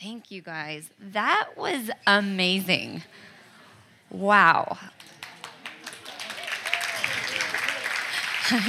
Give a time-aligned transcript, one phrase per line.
[0.00, 0.88] Thank you guys.
[0.98, 3.02] That was amazing.
[4.08, 4.78] Wow.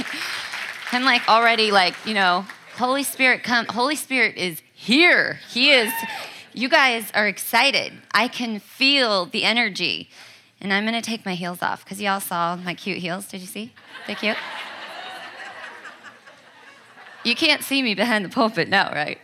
[0.92, 2.44] I'm like already like, you know,
[2.76, 5.40] Holy Spirit come Holy Spirit is here.
[5.48, 5.90] He is
[6.52, 7.94] you guys are excited.
[8.12, 10.10] I can feel the energy.
[10.60, 13.26] And I'm going to take my heels off cuz y'all saw my cute heels.
[13.26, 13.72] Did you see?
[14.06, 14.36] They're cute.
[17.24, 19.18] You can't see me behind the pulpit now, right?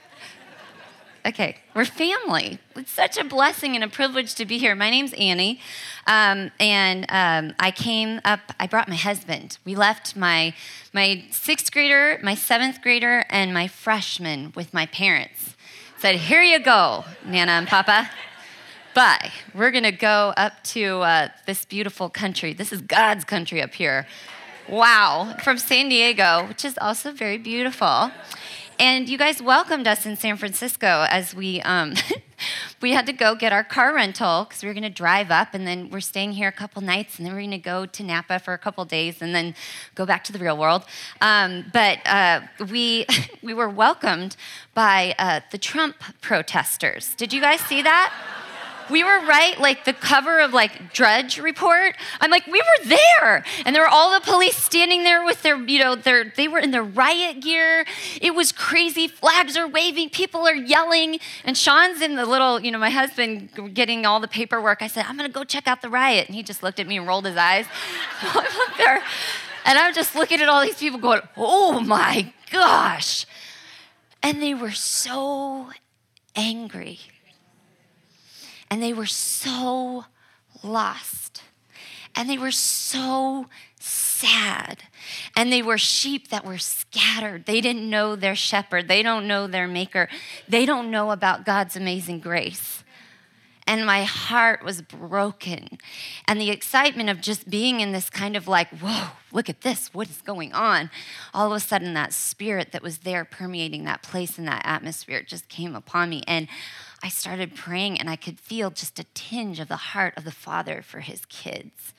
[1.27, 2.59] Okay, we're family.
[2.77, 4.75] It's such a blessing and a privilege to be here.
[4.75, 5.61] My name's Annie,
[6.07, 8.41] um, and um, I came up.
[8.61, 9.59] I brought my husband.
[9.65, 10.55] We left my
[10.93, 15.57] my sixth grader, my seventh grader, and my freshman with my parents.
[15.99, 18.11] Said, "Here you go, Nana and Papa."
[18.95, 19.33] Bye.
[19.55, 22.53] We're gonna go up to uh, this beautiful country.
[22.53, 24.07] This is God's country up here.
[24.69, 28.13] Wow, from San Diego, which is also very beautiful.
[28.81, 31.95] And you guys welcomed us in San Francisco as we um,
[32.81, 35.53] we had to go get our car rental because we were going to drive up,
[35.53, 38.03] and then we're staying here a couple nights, and then we're going to go to
[38.05, 39.57] Napa for a couple days, and then
[39.97, 40.85] go back to the real world.
[41.21, 43.07] Um, but uh, we
[43.43, 44.37] we were welcomed
[44.75, 47.17] by uh, the Trump protesters.
[47.17, 48.15] Did you guys see that?
[48.91, 51.97] We were right, like the cover of like Drudge Report.
[52.21, 55.57] I'm like, we were there, and there were all the police standing there with their,
[55.57, 57.85] you know, their they were in their riot gear.
[58.21, 59.09] It was crazy.
[59.09, 63.75] Flags are waving, people are yelling, and Sean's in the little, you know, my husband
[63.75, 64.83] getting all the paperwork.
[64.83, 66.97] I said, I'm gonna go check out the riot, and he just looked at me
[66.97, 67.67] and rolled his eyes.
[68.23, 69.03] I'm up there,
[69.65, 73.27] and I'm just looking at all these people going, oh my gosh,
[74.23, 75.71] and they were so
[76.35, 77.01] angry
[78.71, 80.05] and they were so
[80.63, 81.43] lost.
[82.15, 83.47] And they were so
[83.79, 84.83] sad.
[85.37, 87.47] And they were sheep that were scattered.
[87.47, 88.89] They didn't know their shepherd.
[88.89, 90.09] They don't know their maker.
[90.49, 92.83] They don't know about God's amazing grace.
[93.69, 95.79] And my heart was broken.
[96.27, 99.93] And the excitement of just being in this kind of like, whoa, look at this,
[99.93, 100.89] what is going on?
[101.35, 105.23] All of a sudden, that spirit that was there permeating that place and that atmosphere
[105.23, 106.23] just came upon me.
[106.27, 106.49] And
[107.03, 110.33] I started praying and I could feel just a tinge of the heart of the
[110.33, 111.93] Father for his kids.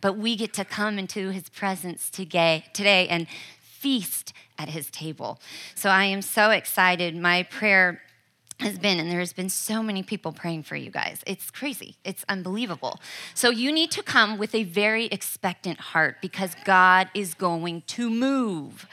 [0.00, 3.26] But we get to come into his presence today, today and
[3.60, 5.38] feast at his table.
[5.74, 7.14] So I am so excited.
[7.14, 8.00] My prayer
[8.60, 11.22] has been, and there's been so many people praying for you guys.
[11.26, 11.96] It's crazy.
[12.04, 13.00] It's unbelievable.
[13.34, 18.08] So you need to come with a very expectant heart because God is going to
[18.08, 18.86] move.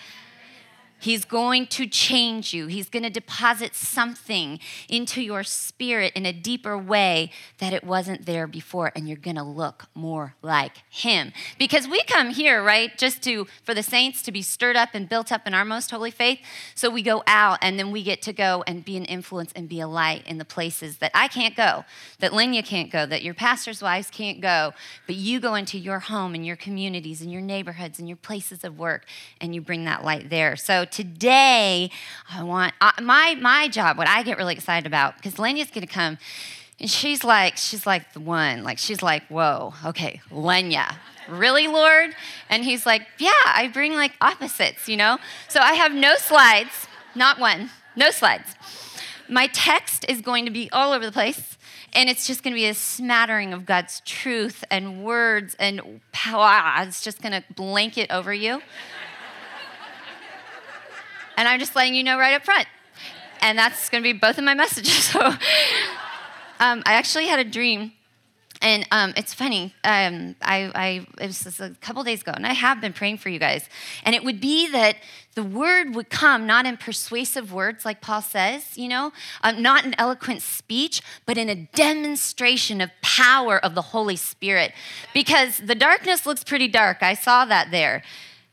[1.02, 2.68] He's going to change you.
[2.68, 8.28] He's going to deposit something into your spirit in a deeper way that it wasn't
[8.28, 11.34] there before, and you're going to look more like Him.
[11.58, 15.10] Because we come here, right, just to, for the saints to be stirred up and
[15.10, 16.38] built up in our most holy faith.
[16.76, 19.68] So we go out, and then we get to go and be an influence and
[19.68, 21.84] be a light in the places that I can't go,
[22.20, 24.74] that Lenya can't go, that your pastor's wives can't go.
[25.08, 28.64] But you go into your home and your communities and your neighborhoods and your places
[28.64, 29.06] of work,
[29.40, 30.56] and you bring that light there.
[30.56, 31.90] So today,
[32.30, 33.98] I want uh, my my job.
[33.98, 36.18] What I get really excited about because Lenya's going to come,
[36.80, 38.64] and she's like she's like the one.
[38.64, 40.96] Like she's like, whoa, okay, Lenya.
[41.30, 42.16] Really, Lord?
[42.50, 45.18] And he's like, Yeah, I bring like opposites, you know?
[45.48, 48.56] So I have no slides, not one, no slides.
[49.30, 51.58] My text is going to be all over the place,
[51.94, 56.86] and it's just going to be a smattering of God's truth and words and power.
[56.86, 58.62] It's just going to blanket over you.
[61.42, 62.68] And I'm just letting you know right up front.
[63.42, 65.06] And that's going to be both of my messages.
[65.12, 65.20] So
[66.60, 67.94] um, I actually had a dream.
[68.62, 69.74] And um, it's funny.
[69.84, 73.30] Um, I, I, it was a couple days ago, and I have been praying for
[73.30, 73.68] you guys.
[74.04, 74.98] And it would be that
[75.34, 79.84] the word would come not in persuasive words, like Paul says, you know, um, not
[79.84, 84.74] in eloquent speech, but in a demonstration of power of the Holy Spirit.
[85.12, 87.02] Because the darkness looks pretty dark.
[87.02, 88.04] I saw that there.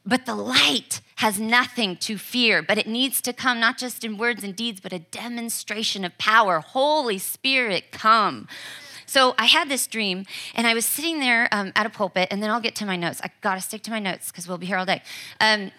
[0.09, 4.17] But the light has nothing to fear, but it needs to come not just in
[4.17, 6.61] words and deeds, but a demonstration of power.
[6.61, 8.49] Holy Spirit, come.
[9.05, 10.25] So I had this dream,
[10.55, 12.97] and I was sitting there um, at a pulpit, and then I'll get to my
[12.97, 13.21] notes.
[13.22, 15.03] I gotta stick to my notes because we'll be here all day.
[15.41, 15.72] Um,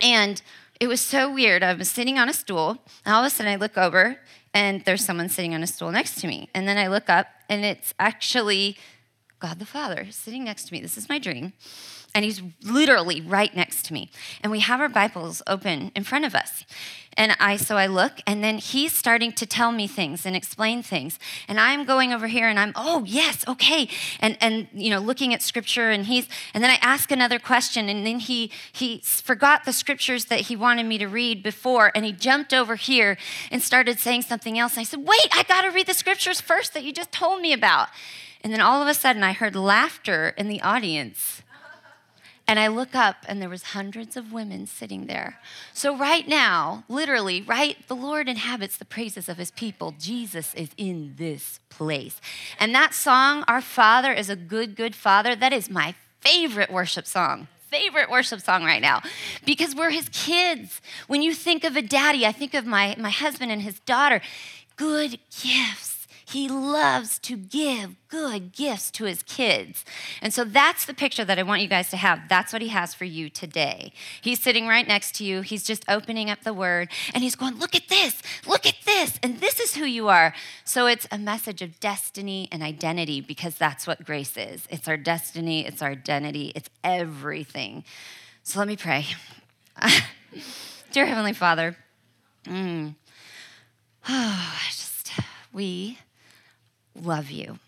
[0.00, 0.40] and
[0.80, 1.62] it was so weird.
[1.62, 4.18] I was sitting on a stool, and all of a sudden I look over,
[4.54, 6.48] and there's someone sitting on a stool next to me.
[6.54, 8.78] And then I look up, and it's actually
[9.40, 10.80] God the Father sitting next to me.
[10.80, 11.52] This is my dream.
[12.14, 14.10] And he's literally right next to me.
[14.42, 16.64] And we have our Bibles open in front of us.
[17.16, 20.82] And I so I look and then he's starting to tell me things and explain
[20.82, 21.18] things.
[21.46, 23.88] And I'm going over here and I'm, "Oh, yes, okay."
[24.20, 27.88] And and you know, looking at scripture and he's and then I ask another question
[27.88, 32.04] and then he he forgot the scriptures that he wanted me to read before and
[32.04, 33.18] he jumped over here
[33.50, 34.74] and started saying something else.
[34.74, 37.42] And I said, "Wait, I got to read the scriptures first that you just told
[37.42, 37.88] me about."
[38.42, 41.42] And then all of a sudden I heard laughter in the audience.
[42.46, 45.38] And I look up and there was hundreds of women sitting there.
[45.74, 49.94] So right now, literally, right, the Lord inhabits the praises of his people.
[49.98, 52.22] Jesus is in this place.
[52.58, 57.06] And that song, Our Father is a good, good Father, that is my favorite worship
[57.06, 59.02] song favorite worship song right now
[59.44, 60.80] because we're his kids.
[61.06, 64.22] When you think of a daddy, I think of my, my husband and his daughter.
[64.76, 65.97] Good gifts
[66.28, 69.84] he loves to give good gifts to his kids.
[70.20, 72.28] And so that's the picture that I want you guys to have.
[72.28, 73.92] That's what he has for you today.
[74.20, 75.40] He's sitting right next to you.
[75.40, 79.18] He's just opening up the word and he's going, Look at this, look at this,
[79.22, 80.34] and this is who you are.
[80.64, 84.98] So it's a message of destiny and identity because that's what grace is it's our
[84.98, 87.84] destiny, it's our identity, it's everything.
[88.42, 89.06] So let me pray.
[90.92, 91.76] Dear Heavenly Father,
[92.44, 92.94] mm,
[94.08, 95.12] oh, just,
[95.52, 95.98] we
[97.02, 97.58] love you.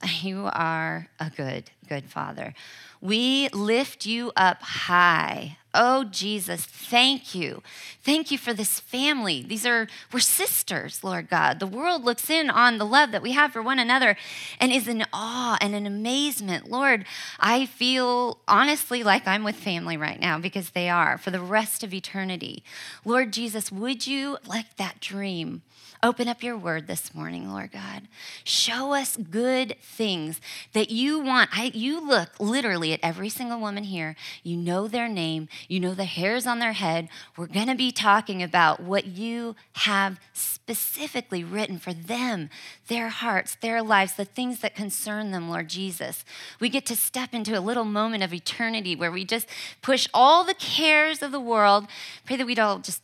[0.22, 2.54] You are a good, good Father.
[3.00, 5.58] We lift you up high.
[5.74, 7.62] Oh, Jesus, thank you.
[8.02, 9.42] Thank you for this family.
[9.42, 11.60] These are, we're sisters, Lord God.
[11.60, 14.16] The world looks in on the love that we have for one another
[14.58, 16.70] and is in awe and in amazement.
[16.70, 17.04] Lord,
[17.38, 21.84] I feel honestly like I'm with family right now because they are for the rest
[21.84, 22.64] of eternity.
[23.04, 25.62] Lord Jesus, would you, like that dream,
[26.00, 28.06] Open up your word this morning, Lord God.
[28.44, 30.40] Show us good things
[30.72, 31.50] that you want.
[31.52, 34.14] I, you look literally at every single woman here.
[34.44, 37.08] You know their name, you know the hairs on their head.
[37.36, 42.48] We're going to be talking about what you have specifically written for them,
[42.86, 46.24] their hearts, their lives, the things that concern them, Lord Jesus.
[46.60, 49.48] We get to step into a little moment of eternity where we just
[49.82, 51.88] push all the cares of the world.
[52.24, 53.02] Pray that we'd all just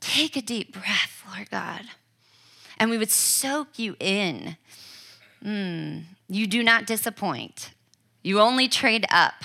[0.00, 1.82] take a deep breath, Lord God
[2.80, 4.56] and we would soak you in.
[5.44, 7.72] Mm, you do not disappoint,
[8.22, 9.44] you only trade up.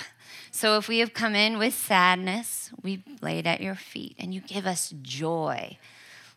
[0.50, 4.34] So if we have come in with sadness, we lay it at your feet and
[4.34, 5.76] you give us joy.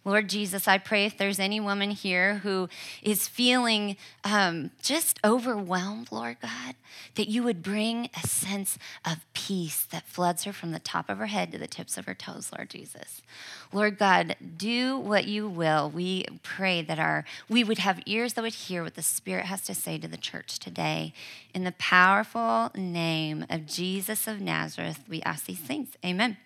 [0.05, 2.69] Lord Jesus, I pray if there's any woman here who
[3.03, 6.75] is feeling um, just overwhelmed, Lord God,
[7.15, 11.17] that you would bring a sense of peace that floods her from the top of
[11.17, 13.21] her head to the tips of her toes, Lord Jesus.
[13.73, 15.89] Lord God, do what you will.
[15.89, 19.61] We pray that our we would have ears that would hear what the Spirit has
[19.63, 21.13] to say to the church today.
[21.53, 25.89] In the powerful name of Jesus of Nazareth, we ask these things.
[26.05, 26.37] Amen.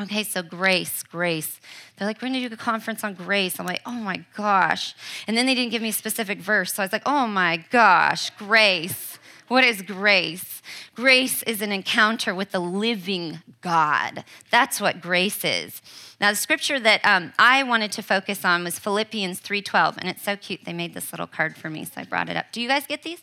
[0.00, 1.60] Okay, so grace, grace.
[1.96, 3.58] They're like, we're gonna do a conference on grace.
[3.58, 4.94] I'm like, oh my gosh.
[5.26, 6.74] And then they didn't give me a specific verse.
[6.74, 9.18] So I was like, oh my gosh, grace.
[9.48, 10.62] What is grace?
[10.94, 14.24] Grace is an encounter with the living God.
[14.50, 15.80] That's what grace is.
[16.20, 20.22] Now, the scripture that um, I wanted to focus on was Philippians 3.12, and it's
[20.22, 20.64] so cute.
[20.64, 22.52] They made this little card for me, so I brought it up.
[22.52, 23.22] Do you guys get these?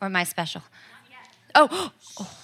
[0.00, 0.62] Or am I special?
[1.54, 2.36] Oh, oh.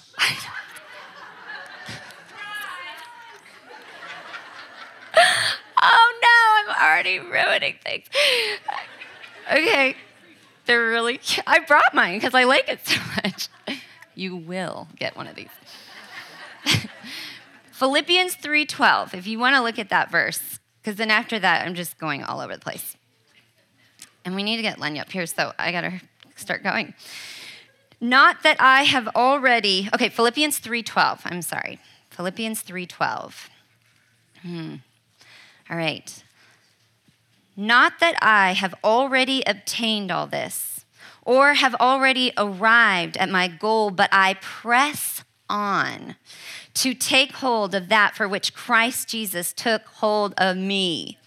[5.81, 8.05] Oh no, I'm already ruining things.
[9.51, 9.95] Okay,
[10.65, 11.43] they're really, cute.
[11.47, 13.47] I brought mine because I like it so much.
[14.15, 15.49] You will get one of these.
[17.71, 21.75] Philippians 3:12, if you want to look at that verse, because then after that, I'm
[21.75, 22.95] just going all over the place.
[24.25, 26.01] And we need to get Lenya up here, so I gotta
[26.35, 26.93] start going.
[28.01, 31.79] Not that I have already, okay, Philippians 3:12, I'm sorry.
[32.09, 33.49] Philippians 3:12.
[34.41, 34.75] Hmm.
[35.69, 36.23] All right.
[37.55, 40.85] Not that I have already obtained all this
[41.23, 46.15] or have already arrived at my goal, but I press on
[46.77, 51.17] to take hold of that for which Christ Jesus took hold of me.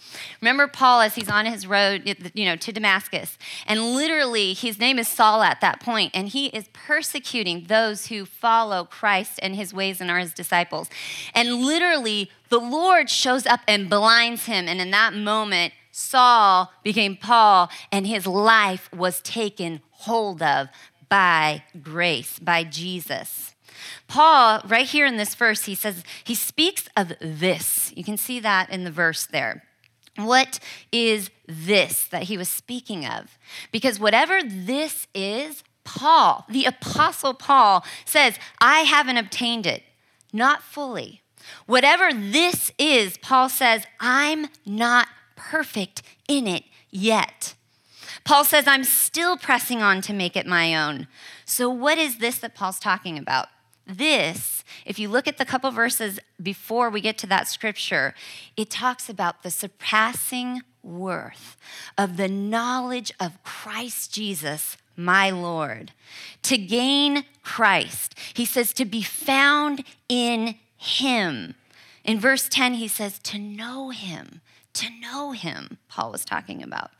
[0.41, 2.03] Remember Paul as he's on his road,
[2.33, 6.47] you know, to Damascus, and literally his name is Saul at that point, and he
[6.47, 10.89] is persecuting those who follow Christ and his ways and are his disciples.
[11.33, 17.17] And literally, the Lord shows up and blinds him, and in that moment, Saul became
[17.17, 20.69] Paul, and his life was taken hold of
[21.09, 23.50] by grace, by Jesus.
[24.07, 27.91] Paul, right here in this verse, he says, he speaks of this.
[27.95, 29.63] You can see that in the verse there.
[30.17, 30.59] What
[30.91, 33.37] is this that he was speaking of?
[33.71, 39.83] Because whatever this is, Paul, the Apostle Paul, says, I haven't obtained it,
[40.33, 41.21] not fully.
[41.65, 47.55] Whatever this is, Paul says, I'm not perfect in it yet.
[48.23, 51.07] Paul says, I'm still pressing on to make it my own.
[51.45, 53.47] So, what is this that Paul's talking about?
[53.97, 58.13] This, if you look at the couple verses before we get to that scripture,
[58.55, 61.57] it talks about the surpassing worth
[61.97, 65.91] of the knowledge of Christ Jesus, my Lord.
[66.43, 71.55] To gain Christ, he says, to be found in him.
[72.03, 74.41] In verse 10, he says, to know him
[74.73, 76.91] to know him, Paul was talking about.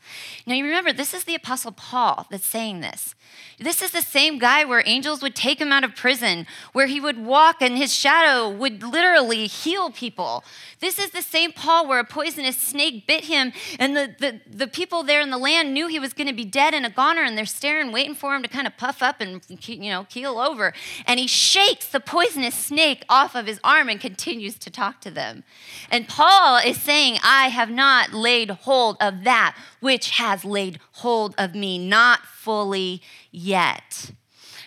[0.46, 3.14] Now, you remember, this is the Apostle Paul that's saying this.
[3.58, 7.00] This is the same guy where angels would take him out of prison, where he
[7.00, 10.44] would walk and his shadow would literally heal people.
[10.80, 14.66] This is the same Paul where a poisonous snake bit him, and the, the, the
[14.66, 17.22] people there in the land knew he was going to be dead and a goner,
[17.22, 20.38] and they're staring, waiting for him to kind of puff up and you know keel
[20.38, 20.74] over.
[21.06, 25.10] And he shakes the poisonous snake off of his arm and continues to talk to
[25.10, 25.44] them.
[25.90, 31.34] And Paul is saying, I have not laid hold of that which has laid hold
[31.38, 34.12] of me, not fully yet.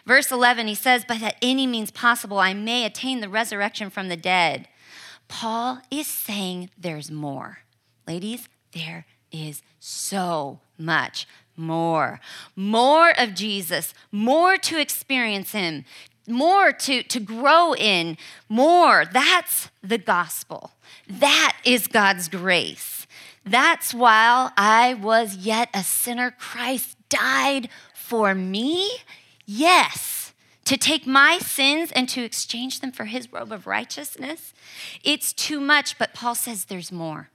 [0.05, 4.07] Verse 11, he says, But at any means possible, I may attain the resurrection from
[4.07, 4.67] the dead.
[5.27, 7.59] Paul is saying there's more.
[8.07, 12.19] Ladies, there is so much more.
[12.55, 15.85] More of Jesus, more to experience him,
[16.27, 18.17] more to, to grow in,
[18.49, 19.05] more.
[19.05, 20.71] That's the gospel.
[21.07, 23.07] That is God's grace.
[23.45, 28.89] That's while I was yet a sinner, Christ died for me.
[29.45, 30.33] Yes,
[30.65, 34.53] to take my sins and to exchange them for his robe of righteousness.
[35.03, 37.29] It's too much, but Paul says there's more.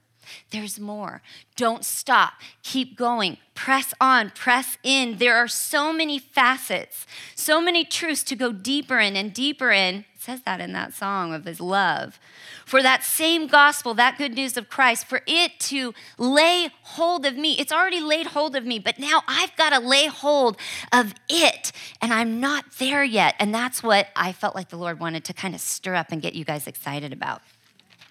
[0.51, 1.21] There's more.
[1.55, 2.33] Don't stop.
[2.63, 3.37] Keep going.
[3.55, 4.31] Press on.
[4.31, 5.17] Press in.
[5.17, 10.05] There are so many facets, so many truths to go deeper in and deeper in
[10.21, 12.19] says that in that song of his love.
[12.63, 17.35] For that same gospel, that good news of Christ, for it to lay hold of
[17.35, 17.53] me.
[17.53, 20.57] It's already laid hold of me, but now I've got to lay hold
[20.93, 21.71] of it.
[22.01, 23.35] And I'm not there yet.
[23.39, 26.21] And that's what I felt like the Lord wanted to kind of stir up and
[26.21, 27.41] get you guys excited about.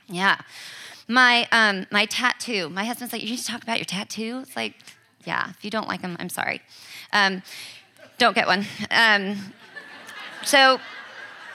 [0.08, 0.40] Yeah.
[1.10, 4.44] My, um, my tattoo, my husband's like, You need to talk about your tattoo?
[4.44, 4.74] It's like,
[5.24, 6.62] Yeah, if you don't like them, I'm sorry.
[7.12, 7.42] Um,
[8.18, 8.64] don't get one.
[8.92, 9.52] Um,
[10.44, 10.78] so,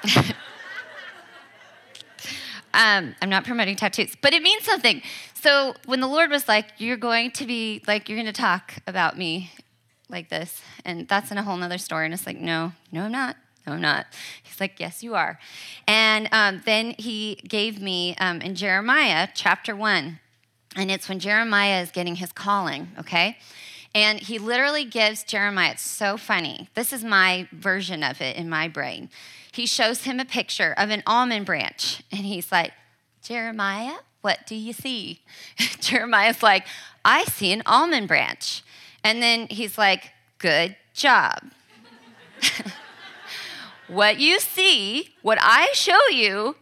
[2.74, 5.02] Um, I'm not promoting tattoos, but it means something.
[5.34, 8.74] So when the Lord was like, You're going to be, like, you're going to talk
[8.86, 9.54] about me
[10.10, 12.04] like this, and that's in a whole nother story.
[12.04, 13.38] And it's like, No, no, I'm not.
[13.66, 14.08] No, I'm not.
[14.44, 15.40] He's like, Yes, you are.
[15.88, 20.20] And um, then he gave me um, in Jeremiah chapter 1,
[20.76, 23.38] and it's when Jeremiah is getting his calling, okay?
[23.94, 26.68] And he literally gives Jeremiah, it's so funny.
[26.74, 29.10] This is my version of it in my brain
[29.56, 32.04] he shows him a picture of an almond branch.
[32.12, 32.74] And he's like,
[33.22, 35.22] Jeremiah, what do you see?
[35.80, 36.68] Jeremiah's like,
[37.06, 38.64] I see an almond branch.
[39.04, 41.40] And then he's like, Good job.
[43.88, 46.56] what you see, what I show you,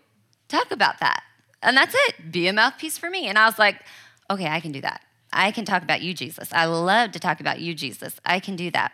[0.48, 1.24] talk about that.
[1.62, 2.32] And that's it.
[2.32, 3.28] Be a mouthpiece for me.
[3.28, 3.82] And I was like,
[4.30, 5.02] Okay, I can do that.
[5.32, 6.50] I can talk about you, Jesus.
[6.54, 8.20] I love to talk about you, Jesus.
[8.26, 8.94] I can do that.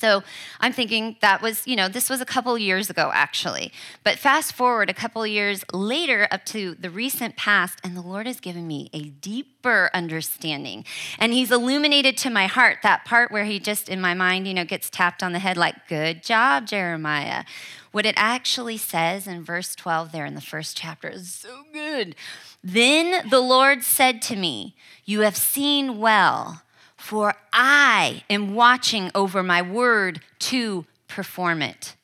[0.00, 0.24] So
[0.58, 3.72] I'm thinking that was, you know, this was a couple years ago actually.
[4.02, 8.26] But fast forward a couple years later up to the recent past, and the Lord
[8.26, 10.84] has given me a deeper understanding.
[11.20, 14.54] And He's illuminated to my heart that part where He just in my mind, you
[14.54, 17.44] know, gets tapped on the head like, good job, Jeremiah.
[17.92, 22.16] What it actually says in verse 12 there in the first chapter is so good.
[22.62, 24.74] Then the Lord said to me,
[25.04, 26.62] You have seen well
[27.06, 31.94] for I am watching over my word to perform it.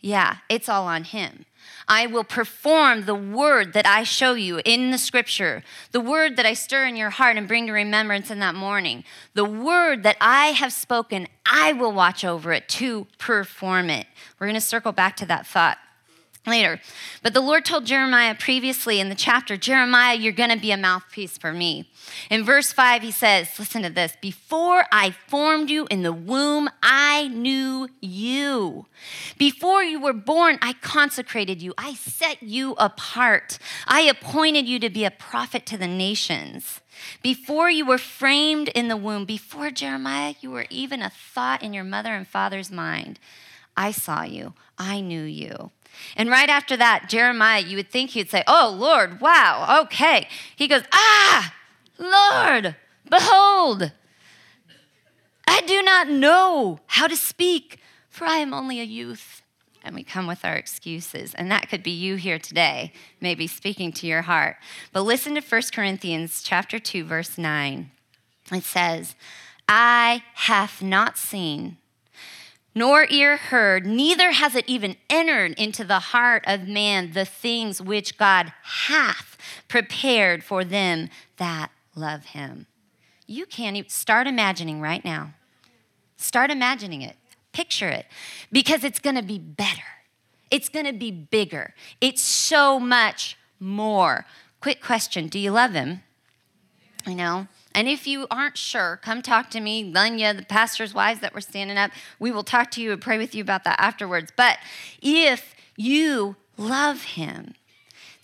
[0.00, 1.44] Yeah, it's all on Him.
[1.88, 6.46] I will perform the word that I show you in the scripture, the word that
[6.46, 9.02] I stir in your heart and bring to remembrance in that morning.
[9.34, 14.06] The word that I have spoken, I will watch over it to perform it.
[14.38, 15.78] We're going to circle back to that thought
[16.46, 16.80] later.
[17.22, 20.76] But the Lord told Jeremiah previously in the chapter Jeremiah, you're going to be a
[20.76, 21.88] mouthpiece for me.
[22.30, 26.68] In verse 5, he says, Listen to this Before I formed you in the womb,
[26.82, 28.86] I knew you.
[29.38, 31.74] Before you were born, I consecrated you.
[31.78, 33.58] I set you apart.
[33.86, 36.80] I appointed you to be a prophet to the nations.
[37.22, 41.72] Before you were framed in the womb, before Jeremiah, you were even a thought in
[41.72, 43.18] your mother and father's mind.
[43.76, 44.54] I saw you.
[44.78, 45.70] I knew you.
[46.16, 50.28] And right after that, Jeremiah, you would think he'd say, Oh, Lord, wow, okay.
[50.56, 51.54] He goes, Ah,
[51.98, 52.76] Lord,
[53.08, 53.92] behold,
[55.46, 59.42] I do not know how to speak, for I am only a youth.
[59.84, 61.34] And we come with our excuses.
[61.34, 64.56] And that could be you here today, maybe speaking to your heart.
[64.92, 67.90] But listen to 1 Corinthians chapter 2, verse 9.
[68.52, 69.16] It says,
[69.68, 71.78] I hath not seen,
[72.74, 77.82] nor ear heard, neither has it even entered into the heart of man the things
[77.82, 79.36] which God hath
[79.68, 82.66] prepared for them that love him.
[83.26, 85.34] You can't even start imagining right now.
[86.16, 87.16] Start imagining it.
[87.52, 88.06] Picture it.
[88.50, 89.82] Because it's to be better.
[90.50, 91.74] It's to be bigger.
[92.00, 94.26] It's so much more.
[94.60, 96.02] Quick question Do you love him?
[97.06, 97.48] I know.
[97.74, 101.40] And if you aren't sure, come talk to me, Lenya, the pastor's wives that were
[101.40, 101.90] standing up.
[102.18, 104.32] We will talk to you and pray with you about that afterwards.
[104.36, 104.58] But
[105.00, 107.54] if you love him,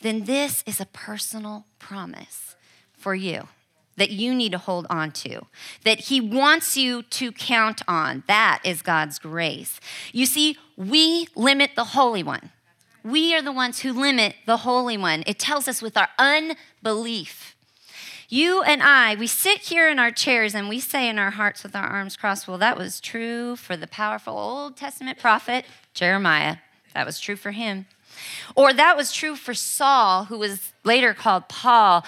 [0.01, 2.57] then this is a personal promise
[2.93, 3.49] for you
[3.99, 5.47] that you need to hold on to,
[5.85, 8.23] that He wants you to count on.
[8.27, 9.81] That is God's grace.
[10.13, 12.51] You see, we limit the Holy One.
[13.05, 15.25] We are the ones who limit the Holy One.
[15.27, 17.57] It tells us with our unbelief.
[18.31, 21.63] You and I, we sit here in our chairs and we say in our hearts
[21.63, 26.59] with our arms crossed, well, that was true for the powerful Old Testament prophet Jeremiah.
[26.93, 27.87] That was true for him.
[28.55, 32.05] Or that was true for Saul, who was later called Paul,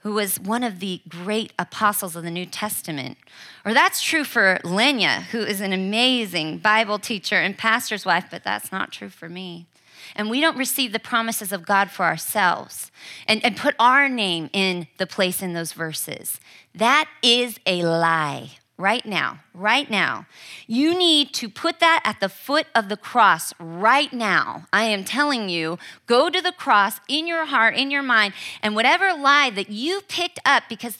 [0.00, 3.16] who was one of the great apostles of the New Testament.
[3.64, 8.42] Or that's true for Lenya, who is an amazing Bible teacher and pastor's wife, but
[8.42, 9.66] that's not true for me.
[10.14, 12.90] And we don't receive the promises of God for ourselves
[13.26, 16.40] and, and put our name in the place in those verses.
[16.74, 20.26] That is a lie right now, right now.
[20.66, 24.66] You need to put that at the foot of the cross right now.
[24.72, 28.74] I am telling you, go to the cross in your heart, in your mind, and
[28.74, 30.98] whatever lie that you picked up, because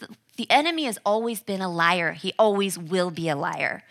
[0.51, 2.13] enemy has always been a liar.
[2.13, 3.83] He always will be a liar.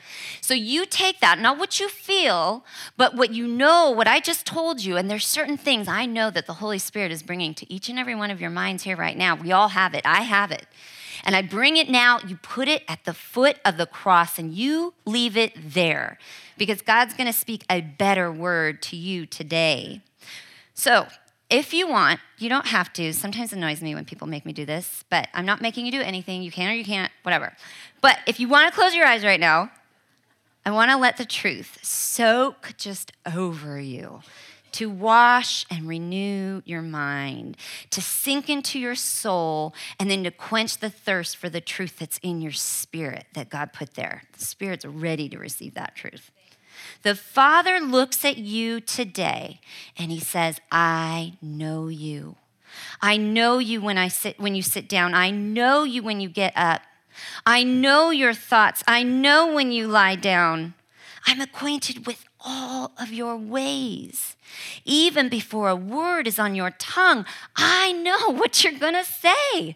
[0.42, 2.66] So you take that, not what you feel,
[2.98, 4.98] but what you know, what I just told you.
[4.98, 8.00] And there's certain things I know that the Holy Spirit is bringing to each and
[8.00, 9.36] every one of your minds here right now.
[9.36, 10.02] We all have it.
[10.06, 10.66] I have it
[11.24, 14.54] and I bring it now, you put it at the foot of the cross and
[14.54, 16.18] you leave it there
[16.58, 20.02] because God's going to speak a better word to you today.
[20.74, 21.08] So,
[21.50, 23.12] if you want, you don't have to.
[23.14, 25.92] Sometimes it annoys me when people make me do this, but I'm not making you
[25.92, 26.44] do anything.
[26.44, 27.56] You can or you can't, whatever.
[28.02, 29.72] But if you want to close your eyes right now,
[30.66, 34.22] I want to let the truth soak just over you
[34.74, 37.58] to wash and renew your mind,
[37.90, 42.20] to sink into your soul, and then to quench the thirst for the truth that's
[42.20, 44.24] in your spirit that God put there.
[44.38, 46.32] The Spirit's ready to receive that truth.
[47.02, 49.62] The Father looks at you today
[49.98, 52.36] and he says, I know you.
[53.02, 55.14] I know you when I sit when you sit down.
[55.14, 56.82] I know you when you get up.
[57.46, 58.84] I know your thoughts.
[58.88, 60.74] I know when you lie down.
[61.26, 64.36] I'm acquainted with all of your ways.
[64.86, 69.76] Even before a word is on your tongue, I know what you're going to say.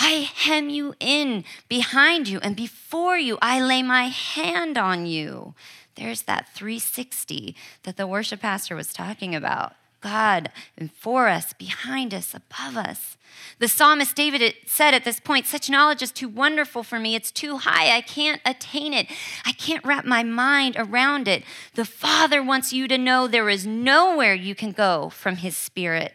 [0.00, 5.54] I hem you in behind you, and before you, I lay my hand on you.
[5.98, 9.74] There's that 360 that the worship pastor was talking about.
[10.00, 13.16] God and for us, behind us, above us.
[13.58, 17.16] The psalmist David said at this point, Such knowledge is too wonderful for me.
[17.16, 17.96] It's too high.
[17.96, 19.08] I can't attain it.
[19.44, 21.42] I can't wrap my mind around it.
[21.74, 26.14] The Father wants you to know there is nowhere you can go from His Spirit.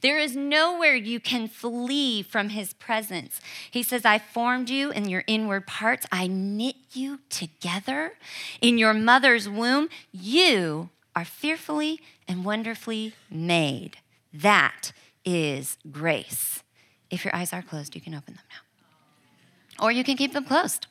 [0.00, 3.40] There is nowhere you can flee from His presence.
[3.70, 8.12] He says, I formed you in your inward parts, I knit you together
[8.60, 9.88] in your mother's womb.
[10.12, 13.98] You are fearfully and wonderfully made.
[14.32, 14.92] That
[15.24, 16.62] is grace.
[17.10, 19.84] If your eyes are closed, you can open them now.
[19.84, 20.86] Or you can keep them closed.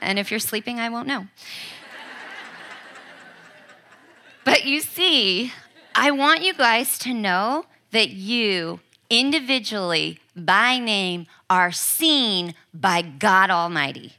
[0.00, 1.26] And if you're sleeping, I won't know.
[4.44, 5.52] But you see,
[5.94, 13.50] I want you guys to know that you individually, by name, are seen by God
[13.50, 14.12] Almighty.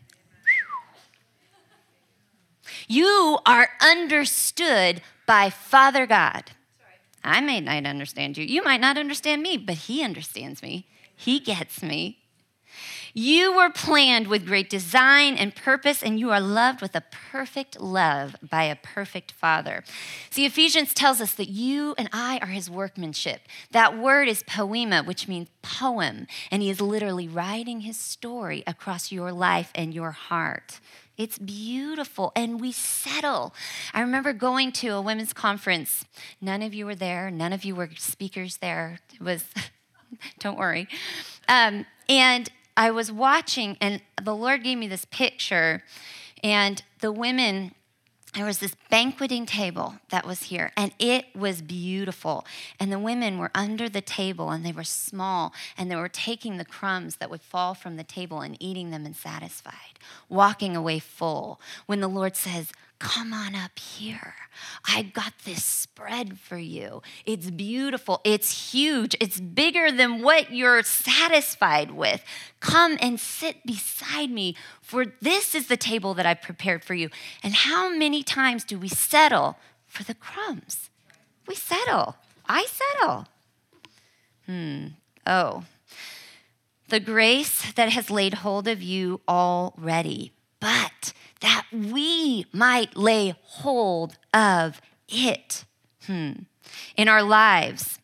[2.87, 6.51] You are understood by Father God.
[7.23, 8.43] I may not understand you.
[8.43, 10.87] You might not understand me, but He understands me.
[11.15, 12.20] He gets me.
[13.13, 17.79] You were planned with great design and purpose, and you are loved with a perfect
[17.79, 19.83] love by a perfect Father.
[20.29, 23.41] See, Ephesians tells us that you and I are his workmanship.
[23.71, 29.11] That word is poema, which means poem, and he is literally writing his story across
[29.11, 30.79] your life and your heart.
[31.17, 33.53] It's beautiful, and we settle.
[33.93, 36.05] I remember going to a women's conference.
[36.39, 38.99] None of you were there, none of you were speakers there.
[39.13, 39.43] It was,
[40.39, 40.87] don't worry.
[41.47, 42.49] Um, and
[42.81, 45.83] I was watching, and the Lord gave me this picture,
[46.43, 47.75] and the women
[48.33, 52.45] there was this banqueting table that was here, and it was beautiful.
[52.79, 56.57] And the women were under the table, and they were small, and they were taking
[56.57, 60.99] the crumbs that would fall from the table and eating them and satisfied, walking away
[60.99, 61.59] full.
[61.87, 64.35] When the Lord says, Come on up here.
[64.87, 67.01] I got this spread for you.
[67.25, 68.21] It's beautiful.
[68.23, 69.15] It's huge.
[69.19, 72.23] It's bigger than what you're satisfied with.
[72.59, 77.09] Come and sit beside me, for this is the table that I've prepared for you.
[77.41, 80.91] And how many times do we settle for the crumbs?
[81.47, 82.17] We settle.
[82.47, 83.25] I settle.
[84.45, 84.87] Hmm.
[85.25, 85.63] Oh.
[86.89, 94.17] The grace that has laid hold of you already, but that we might lay hold
[94.33, 95.65] of it
[96.05, 96.31] hmm.
[96.95, 97.99] in our lives.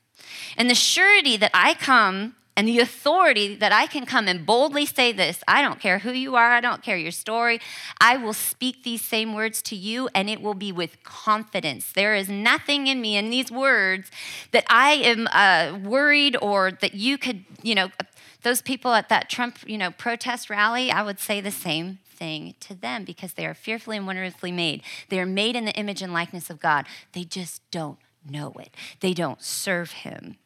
[0.57, 4.87] And the surety that I come and the authority that I can come and boldly
[4.87, 7.61] say this I don't care who you are, I don't care your story.
[8.01, 11.91] I will speak these same words to you, and it will be with confidence.
[11.93, 14.09] There is nothing in me in these words
[14.51, 17.89] that I am uh, worried or that you could, you know,
[18.41, 22.55] those people at that Trump, you know, protest rally, I would say the same thing
[22.61, 24.83] to them because they are fearfully and wonderfully made.
[25.09, 26.85] They are made in the image and likeness of God.
[27.13, 27.97] They just don't
[28.29, 30.37] know it, they don't serve Him.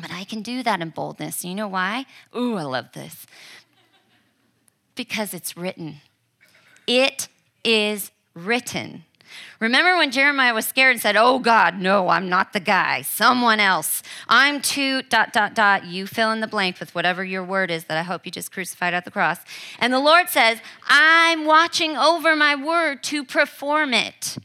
[0.00, 1.44] But I can do that in boldness.
[1.44, 2.06] You know why?
[2.36, 3.26] Ooh, I love this.
[4.96, 6.00] Because it's written.
[6.86, 7.28] It
[7.64, 9.04] is written.
[9.60, 13.60] Remember when Jeremiah was scared and said, Oh God, no, I'm not the guy, someone
[13.60, 14.02] else.
[14.28, 15.84] I'm too, dot, dot, dot.
[15.84, 18.52] You fill in the blank with whatever your word is that I hope you just
[18.52, 19.38] crucified at the cross.
[19.78, 24.38] And the Lord says, I'm watching over my word to perform it,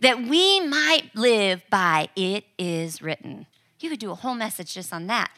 [0.00, 3.46] that we might live by it is written.
[3.80, 5.30] You could do a whole message just on that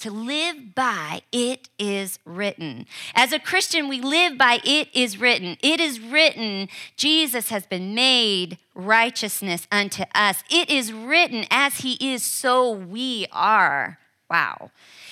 [0.00, 2.86] to live by it is written.
[3.14, 5.56] As a Christian, we live by it is written.
[5.62, 10.42] It is written, Jesus has been made righteousness unto us.
[10.50, 13.98] It is written, as he is, so we are.
[14.28, 14.70] Wow.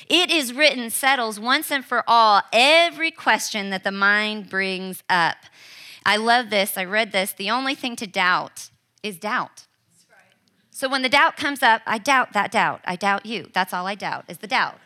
[0.09, 5.37] It is written settles once and for all every question that the mind brings up.
[6.05, 6.77] I love this.
[6.77, 7.33] I read this.
[7.33, 8.71] The only thing to doubt
[9.03, 9.67] is doubt.
[10.75, 12.81] So when the doubt comes up, I doubt that doubt.
[12.85, 13.49] I doubt you.
[13.55, 14.81] That's all I doubt is the doubt.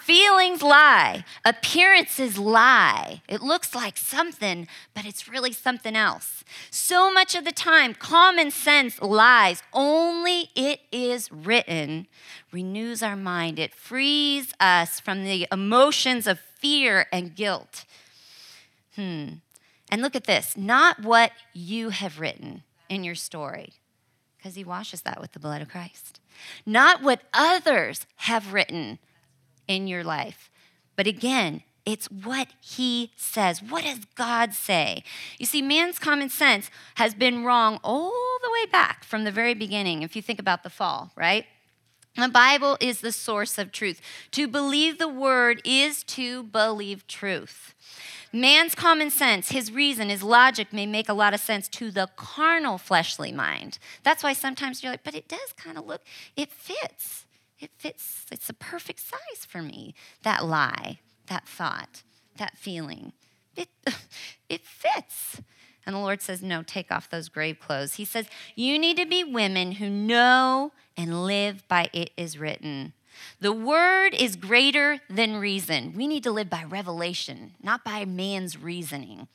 [0.00, 3.20] Feelings lie, appearances lie.
[3.28, 6.44] It looks like something, but it's really something else.
[6.70, 9.62] So much of the time, common sense lies.
[9.74, 12.06] Only it is written
[12.52, 17.84] renews our mind, it frees us from the emotions of fear and guilt.
[18.96, 19.34] Hmm.
[19.92, 23.74] And look at this not what you have written in your story,
[24.38, 26.18] because he washes that with the blood of Christ.
[26.64, 28.98] Not what others have written
[29.68, 30.50] in your life,
[30.96, 33.62] but again, it's what he says.
[33.62, 35.02] What does God say?
[35.38, 39.52] You see, man's common sense has been wrong all the way back from the very
[39.52, 41.44] beginning, if you think about the fall, right?
[42.16, 44.00] The Bible is the source of truth.
[44.32, 47.74] To believe the word is to believe truth.
[48.32, 52.08] Man's common sense, his reason, his logic may make a lot of sense to the
[52.16, 53.78] carnal fleshly mind.
[54.02, 56.02] That's why sometimes you're like, but it does kind of look,
[56.36, 57.26] it fits.
[57.60, 59.94] It fits, it's a perfect size for me.
[60.22, 62.02] That lie, that thought,
[62.36, 63.12] that feeling.
[63.54, 63.68] It,
[64.48, 65.40] it fits.
[65.86, 67.94] And the Lord says, No, take off those grave clothes.
[67.94, 72.94] He says, You need to be women who know and live by it is written.
[73.40, 75.94] The word is greater than reason.
[75.96, 79.28] We need to live by revelation, not by man's reasoning.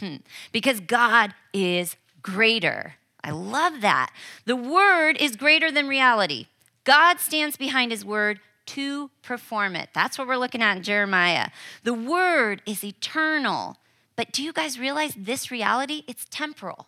[0.00, 0.16] Hmm.
[0.52, 2.94] Because God is greater.
[3.22, 4.12] I love that.
[4.44, 6.46] The word is greater than reality.
[6.84, 9.90] God stands behind his word to perform it.
[9.94, 11.48] That's what we're looking at in Jeremiah.
[11.82, 13.78] The word is eternal.
[14.16, 16.02] But do you guys realize this reality?
[16.06, 16.86] It's temporal.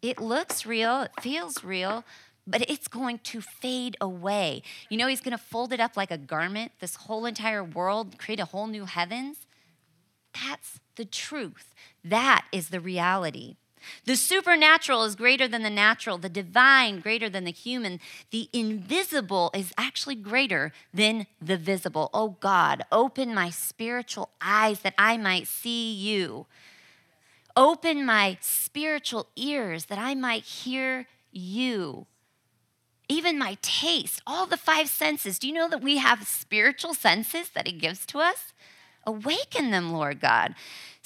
[0.00, 2.04] It looks real, it feels real,
[2.46, 4.62] but it's going to fade away.
[4.88, 8.18] You know, he's going to fold it up like a garment, this whole entire world,
[8.18, 9.46] create a whole new heavens.
[10.34, 11.74] That's the truth.
[12.04, 13.56] That is the reality.
[14.04, 18.00] The supernatural is greater than the natural, the divine greater than the human.
[18.30, 22.08] The invisible is actually greater than the visible.
[22.14, 26.46] Oh God, open my spiritual eyes that I might see you.
[27.56, 32.06] Open my spiritual ears that I might hear you
[33.12, 35.38] even my taste, all the five senses.
[35.38, 38.52] Do you know that we have spiritual senses that He gives to us?
[39.04, 40.54] Awaken them, Lord God.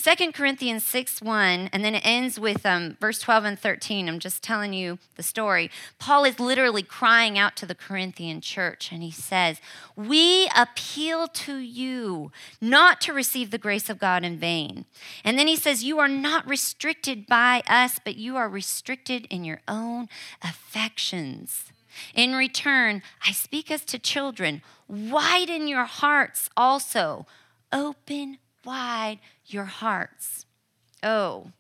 [0.02, 4.08] 2 Corinthians 6 1, and then it ends with um, verse 12 and 13.
[4.08, 5.70] I'm just telling you the story.
[5.98, 9.58] Paul is literally crying out to the Corinthian church, and he says,
[9.96, 14.84] We appeal to you not to receive the grace of God in vain.
[15.24, 19.44] And then he says, You are not restricted by us, but you are restricted in
[19.44, 20.08] your own
[20.42, 21.72] affections.
[22.14, 27.26] In return, I speak as to children, widen your hearts also,
[27.72, 30.44] open wide your hearts.
[31.02, 31.52] Oh,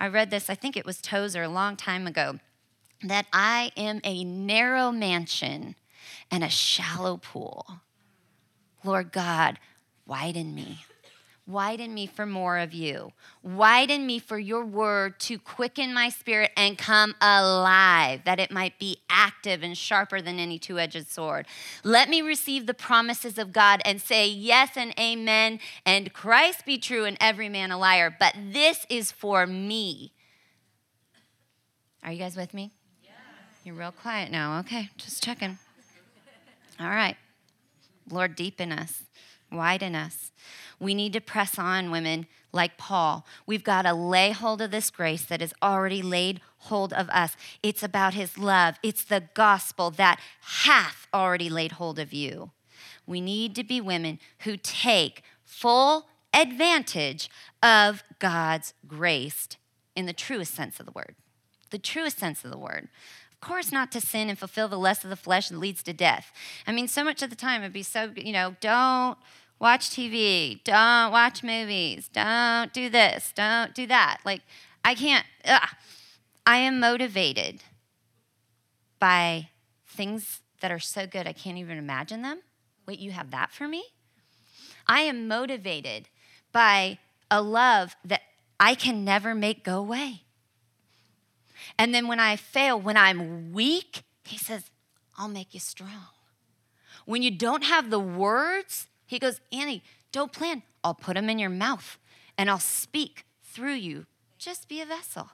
[0.00, 2.38] I read this, I think it was Tozer a long time ago,
[3.02, 5.76] that I am a narrow mansion
[6.30, 7.80] and a shallow pool.
[8.84, 9.58] Lord God,
[10.06, 10.84] widen me.
[11.48, 13.12] Widen me for more of you.
[13.42, 18.78] Widen me for your word to quicken my spirit and come alive, that it might
[18.78, 21.46] be active and sharper than any two edged sword.
[21.82, 26.76] Let me receive the promises of God and say yes and amen, and Christ be
[26.76, 28.14] true and every man a liar.
[28.16, 30.12] But this is for me.
[32.04, 32.72] Are you guys with me?
[33.02, 33.10] Yeah.
[33.64, 34.60] You're real quiet now.
[34.60, 35.58] Okay, just checking.
[36.78, 37.16] All right.
[38.10, 39.04] Lord, deepen us,
[39.50, 40.30] widen us.
[40.80, 43.26] We need to press on, women, like Paul.
[43.46, 47.36] We've got to lay hold of this grace that has already laid hold of us.
[47.62, 52.52] It's about his love, it's the gospel that hath already laid hold of you.
[53.06, 57.30] We need to be women who take full advantage
[57.62, 59.48] of God's grace
[59.96, 61.14] in the truest sense of the word.
[61.70, 62.88] The truest sense of the word.
[63.32, 65.92] Of course, not to sin and fulfill the lust of the flesh that leads to
[65.92, 66.32] death.
[66.66, 69.16] I mean, so much of the time it'd be so, you know, don't
[69.58, 74.18] watch TV, don't watch movies, don't do this, don't do that.
[74.24, 74.42] Like,
[74.84, 75.68] I can't, ugh.
[76.46, 77.62] I am motivated
[78.98, 79.50] by
[79.86, 82.40] things that are so good I can't even imagine them.
[82.86, 83.84] Wait, you have that for me?
[84.86, 86.08] I am motivated
[86.52, 86.98] by
[87.30, 88.22] a love that
[88.58, 90.22] I can never make go away.
[91.78, 94.70] And then when I fail, when I'm weak, he says,
[95.16, 96.08] I'll make you strong.
[97.04, 100.62] When you don't have the words, he goes, Annie, don't plan.
[100.84, 101.98] I'll put them in your mouth
[102.36, 104.04] and I'll speak through you.
[104.38, 105.30] Just be a vessel.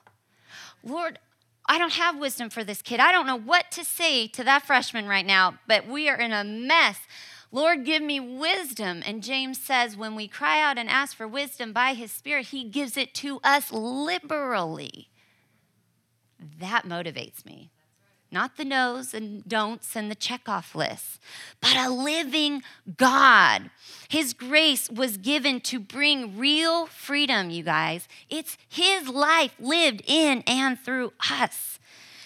[0.81, 1.19] Lord,
[1.67, 3.01] I don't have wisdom for this kid.
[3.01, 6.31] I don't know what to say to that freshman right now, but we are in
[6.31, 6.99] a mess.
[7.51, 9.03] Lord, give me wisdom.
[9.05, 12.63] And James says, when we cry out and ask for wisdom by his Spirit, he
[12.63, 15.09] gives it to us liberally.
[16.59, 17.71] That motivates me
[18.35, 21.19] not the no's and don'ts and the checkoff lists,
[21.61, 22.61] but a living
[22.97, 23.71] God.
[24.09, 28.09] His grace was given to bring real freedom, you guys.
[28.29, 31.79] It's His life lived in and through us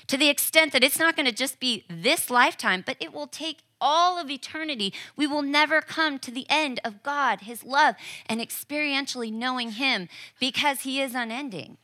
[0.08, 3.28] to the extent that it's not going to just be this lifetime, but it will
[3.28, 4.92] take all of eternity.
[5.16, 7.94] We will never come to the end of God, His love,
[8.26, 11.78] and experientially knowing Him because He is unending.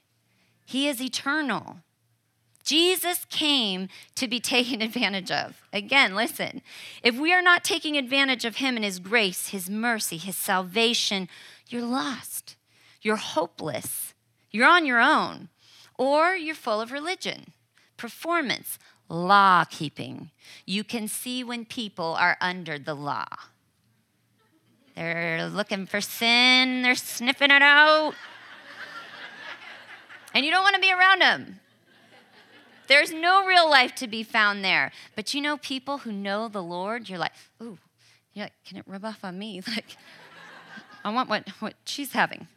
[0.66, 1.78] He is eternal.
[2.65, 5.62] Jesus came to be taken advantage of.
[5.71, 6.62] Again, listen.
[7.04, 11.30] If we are not taking advantage of him and his grace, his mercy, his salvation,
[11.69, 12.58] you're lost.
[13.01, 14.13] You're hopeless.
[14.51, 15.49] You're on your own.
[15.97, 17.54] Or you're full of religion,
[17.95, 20.32] performance, law keeping.
[20.65, 23.28] You can see when people are under the law.
[24.95, 28.15] They're looking for sin, they're sniffing it out.
[30.34, 31.60] And you don't want to be around them
[32.88, 34.91] there's no real life to be found there.
[35.15, 37.78] But you know, people who know the Lord, you're like, ooh,
[38.34, 39.62] you're like, can it rub off on me?
[39.76, 39.98] Like,
[41.04, 42.48] I want what, what she's having.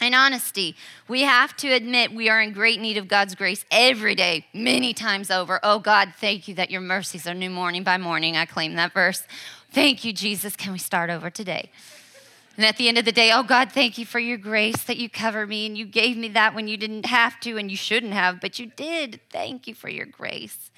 [0.00, 0.76] In honesty,
[1.08, 4.94] we have to admit we are in great need of God's grace every day, many
[4.94, 5.60] times over.
[5.62, 8.34] Oh God, thank you that your mercies are new morning by morning.
[8.34, 9.24] I claim that verse.
[9.72, 10.56] Thank you, Jesus.
[10.56, 11.70] Can we start over today?
[12.60, 14.98] And at the end of the day, oh God, thank you for your grace that
[14.98, 17.76] you cover me and you gave me that when you didn't have to and you
[17.78, 19.18] shouldn't have, but you did.
[19.30, 20.70] Thank you for your grace.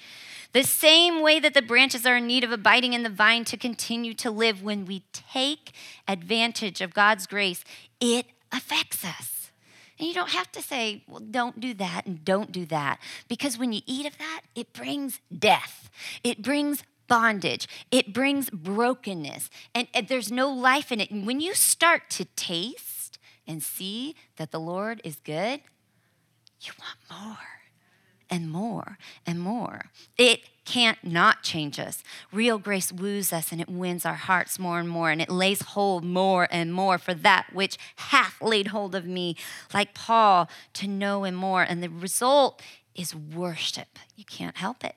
[0.53, 3.57] The same way that the branches are in need of abiding in the vine to
[3.57, 5.73] continue to live, when we take
[6.07, 7.64] advantage of God's grace,
[8.01, 9.51] it affects us.
[9.99, 13.01] And you don't have to say, well, don't do that and don't do that.
[13.27, 15.90] Because when you eat of that, it brings death,
[16.23, 21.11] it brings bondage, it brings brokenness, and, and there's no life in it.
[21.11, 25.61] And when you start to taste and see that the Lord is good,
[26.62, 27.37] you want more
[28.31, 28.96] and more
[29.27, 29.90] and more.
[30.16, 32.03] It can't not change us.
[32.33, 35.61] Real grace woos us and it wins our hearts more and more, and it lays
[35.61, 39.37] hold more and more for that which hath laid hold of me,
[39.75, 41.62] like Paul, to know him more.
[41.62, 42.62] And the result
[42.94, 43.98] is worship.
[44.16, 44.94] You can't help it.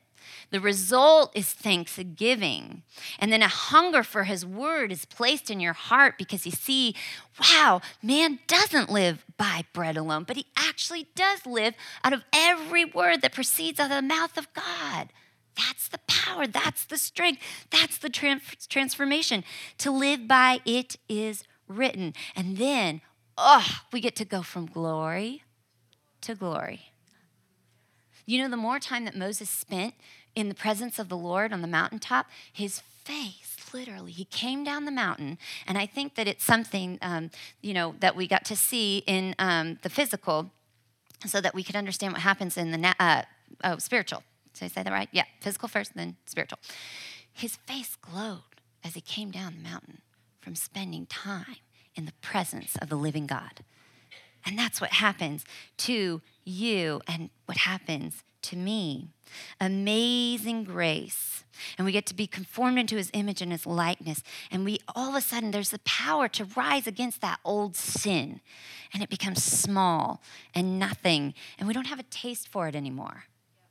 [0.52, 2.84] The result is thanksgiving.
[3.20, 6.96] And then a hunger for his word is placed in your heart because you see,
[7.40, 12.86] wow, man doesn't live by bread alone, but he actually does live out of every
[12.86, 15.10] word that proceeds out of the mouth of God.
[15.56, 19.44] That's the power, that's the strength, that's the transformation.
[19.78, 22.14] To live by it is written.
[22.36, 23.02] And then,
[23.38, 25.44] oh, we get to go from glory
[26.22, 26.92] to glory.
[28.26, 29.94] You know, the more time that Moses spent
[30.36, 34.86] in the presence of the Lord on the mountaintop, his face, literally, he came down
[34.86, 35.38] the mountain.
[35.68, 39.36] And I think that it's something, um, you know, that we got to see in
[39.40, 40.52] um, the physical
[41.26, 43.22] so that we could understand what happens in the na- uh,
[43.64, 44.24] oh, spiritual.
[44.54, 45.10] Did I say that right?
[45.12, 46.60] Yeah, physical first, then spiritual.
[47.32, 48.42] His face glowed
[48.84, 50.02] as he came down the mountain
[50.40, 51.58] from spending time
[51.96, 53.64] in the presence of the living God.
[54.46, 55.44] And that's what happens
[55.78, 59.10] to you and what happens to me.
[59.60, 61.44] Amazing grace.
[61.78, 64.22] And we get to be conformed into his image and his likeness.
[64.52, 68.42] And we all of a sudden, there's the power to rise against that old sin.
[68.94, 70.22] And it becomes small
[70.54, 71.34] and nothing.
[71.58, 73.26] And we don't have a taste for it anymore.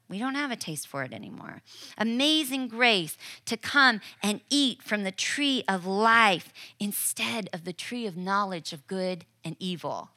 [0.08, 1.62] We don't have a taste for it anymore.
[1.96, 8.06] Amazing grace to come and eat from the tree of life instead of the tree
[8.06, 10.10] of knowledge of good and evil.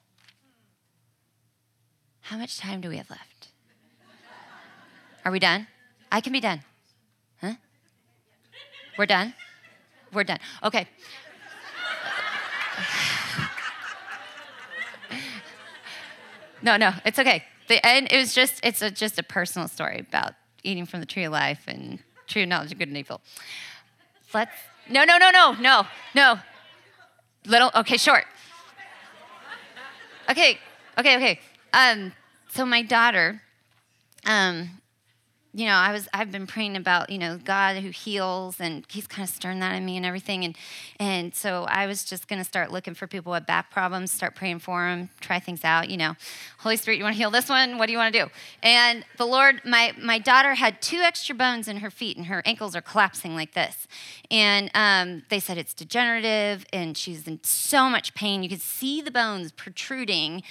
[2.21, 3.46] How much time do we have left?
[5.27, 5.67] Are we done?
[6.09, 6.63] I can be done.
[7.41, 7.55] Huh?
[8.97, 9.33] We're done?
[10.13, 10.39] We're done.
[10.63, 10.87] Okay.
[16.61, 19.99] no, no, it's okay the end, it was just, it's a, just a personal story
[19.99, 23.21] about eating from the tree of life and tree of knowledge of good and evil.
[24.33, 24.51] Let's,
[24.89, 25.85] no, no, no, no, no,
[26.15, 26.39] no.
[27.45, 28.25] Little, okay, short.
[30.29, 30.57] Okay,
[30.97, 31.39] okay, okay.
[31.73, 32.13] Um,
[32.49, 33.41] so my daughter,
[34.25, 34.69] um,
[35.57, 39.07] you know, I was I've been praying about, you know, God who heals and he's
[39.07, 40.45] kind of stirring that in me and everything.
[40.45, 40.55] And
[40.99, 44.59] and so I was just gonna start looking for people with back problems, start praying
[44.59, 46.15] for them, try things out, you know.
[46.59, 47.79] Holy Spirit, you want to heal this one?
[47.79, 48.29] What do you want to do?
[48.61, 52.43] And the Lord, my my daughter had two extra bones in her feet and her
[52.45, 53.87] ankles are collapsing like this.
[54.29, 58.43] And um, they said it's degenerative and she's in so much pain.
[58.43, 60.43] You could see the bones protruding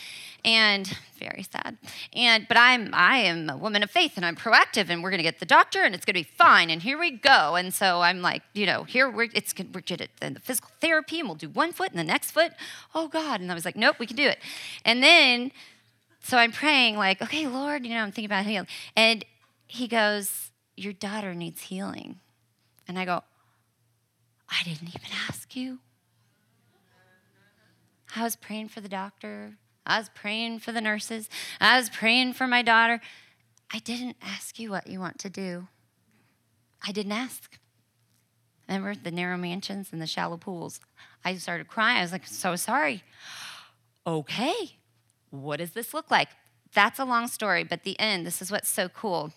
[0.44, 1.78] and very sad.
[2.12, 5.22] And but I'm I am a woman of faith and I'm proactive and we're to
[5.22, 7.56] get the doctor and it's to be fine and here we go.
[7.56, 10.70] And so I'm like, you know, here we're it's we're get it in the physical
[10.80, 12.52] therapy and we'll do one foot and the next foot.
[12.94, 13.40] Oh God!
[13.40, 14.38] And I was like, nope, we can do it.
[14.84, 15.52] And then
[16.20, 18.66] so I'm praying like, okay, Lord, you know, I'm thinking about healing.
[18.96, 19.24] And
[19.68, 22.20] he goes, your daughter needs healing.
[22.88, 23.22] And I go,
[24.48, 25.78] I didn't even ask you.
[28.14, 29.56] I was praying for the doctor.
[29.86, 31.28] I was praying for the nurses.
[31.60, 33.00] I was praying for my daughter.
[33.72, 35.68] I didn't ask you what you want to do.
[36.86, 37.58] I didn't ask.
[38.68, 40.80] Remember the narrow mansions and the shallow pools?
[41.24, 41.98] I started crying.
[41.98, 43.02] I was like, so sorry.
[44.06, 44.76] Okay,
[45.30, 46.28] what does this look like?
[46.72, 49.32] That's a long story, but the end, this is what's so cool.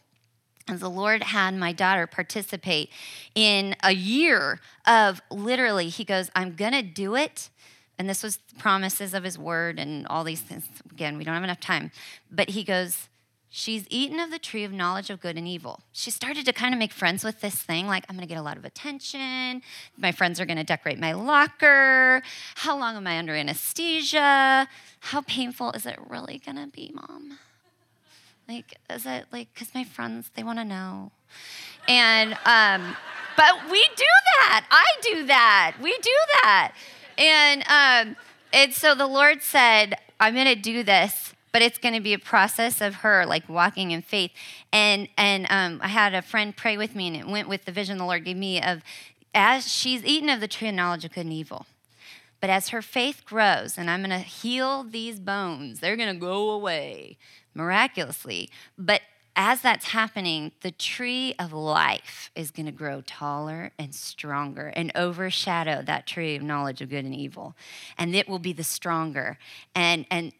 [0.68, 2.92] As the Lord had my daughter participate
[3.34, 7.50] in a year of literally, He goes, I'm gonna do it
[8.00, 10.66] and this was promises of his word and all these things.
[10.92, 11.92] Again, we don't have enough time.
[12.32, 13.10] But he goes,
[13.52, 15.80] She's eaten of the tree of knowledge of good and evil.
[15.92, 18.44] She started to kind of make friends with this thing like, I'm gonna get a
[18.44, 19.64] lot of attention.
[19.98, 22.22] My friends are gonna decorate my locker.
[22.56, 24.68] How long am I under anesthesia?
[25.00, 27.40] How painful is it really gonna be, mom?
[28.48, 31.12] Like, is it like, because my friends, they wanna know.
[31.88, 32.96] And, um,
[33.36, 34.06] but we do
[34.38, 34.68] that.
[34.70, 35.76] I do that.
[35.82, 36.74] We do that.
[37.20, 38.16] And um,
[38.54, 42.14] and so the Lord said, I'm going to do this, but it's going to be
[42.14, 44.32] a process of her like walking in faith.
[44.72, 47.72] And and um, I had a friend pray with me, and it went with the
[47.72, 48.82] vision the Lord gave me of
[49.36, 51.66] as she's eaten of the tree of knowledge of good and evil.
[52.42, 56.20] But as her faith grows, and I'm going to heal these bones, they're going to
[56.20, 57.18] go away
[57.54, 58.50] miraculously.
[58.78, 59.02] But
[59.40, 64.92] as that's happening, the tree of life is going to grow taller and stronger and
[64.96, 67.56] overshadow that tree of knowledge of good and evil.
[67.98, 69.38] And it will be the stronger.
[69.74, 70.34] And, and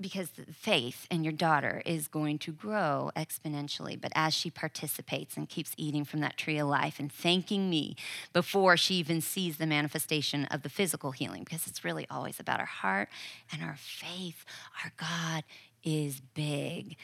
[0.00, 3.98] because faith in your daughter is going to grow exponentially.
[3.98, 7.94] But as she participates and keeps eating from that tree of life and thanking me
[8.32, 12.58] before she even sees the manifestation of the physical healing, because it's really always about
[12.58, 13.08] our heart
[13.52, 14.44] and our faith.
[14.84, 15.44] Our God
[15.84, 16.96] is big.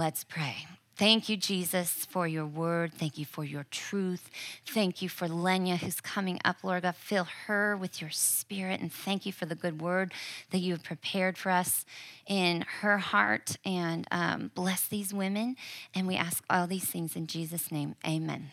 [0.00, 0.56] Let's pray.
[0.96, 2.94] Thank you, Jesus, for your word.
[2.94, 4.30] Thank you for your truth.
[4.66, 6.96] Thank you for Lenya, who's coming up, Lord God.
[6.96, 8.80] Fill her with your spirit.
[8.80, 10.14] And thank you for the good word
[10.52, 11.84] that you have prepared for us
[12.26, 13.58] in her heart.
[13.62, 15.56] And um, bless these women.
[15.94, 17.94] And we ask all these things in Jesus' name.
[18.06, 18.52] Amen.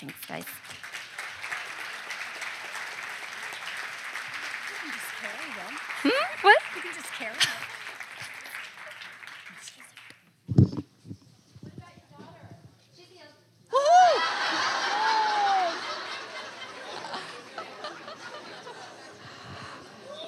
[0.00, 0.46] Thanks, guys.
[6.02, 6.40] Hmm?
[6.40, 6.58] What?
[6.74, 7.63] You can just carry it.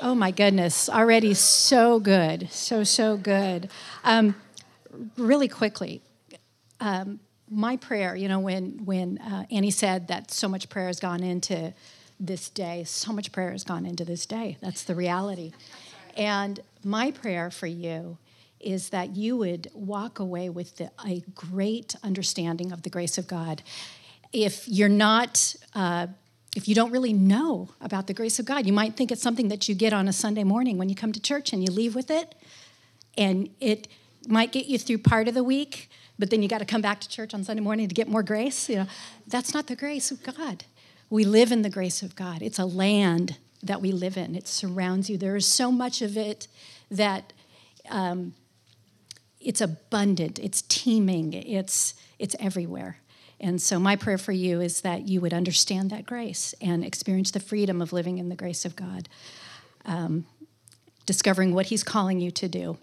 [0.06, 3.68] Oh my goodness, already so good, so, so good.
[4.04, 4.36] Um,
[5.16, 6.00] really quickly,
[6.78, 7.18] um,
[7.50, 11.24] my prayer, you know, when, when uh, Annie said that so much prayer has gone
[11.24, 11.74] into
[12.20, 14.58] this day, so much prayer has gone into this day.
[14.60, 15.50] That's the reality.
[16.16, 18.16] And my prayer for you
[18.60, 23.26] is that you would walk away with the, a great understanding of the grace of
[23.26, 23.60] God.
[24.32, 26.06] If you're not, uh,
[26.56, 29.48] if you don't really know about the grace of God, you might think it's something
[29.48, 31.94] that you get on a Sunday morning when you come to church and you leave
[31.94, 32.34] with it,
[33.18, 33.88] and it
[34.26, 37.00] might get you through part of the week, but then you got to come back
[37.00, 38.70] to church on Sunday morning to get more grace.
[38.70, 38.86] You know,
[39.26, 40.64] that's not the grace of God.
[41.10, 42.40] We live in the grace of God.
[42.40, 44.34] It's a land that we live in.
[44.34, 45.18] It surrounds you.
[45.18, 46.48] There is so much of it
[46.90, 47.34] that
[47.90, 48.34] um,
[49.40, 50.38] it's abundant.
[50.38, 51.34] It's teeming.
[51.34, 52.98] It's it's everywhere.
[53.38, 57.30] And so, my prayer for you is that you would understand that grace and experience
[57.30, 59.08] the freedom of living in the grace of God,
[59.84, 60.26] um,
[61.04, 62.78] discovering what He's calling you to do.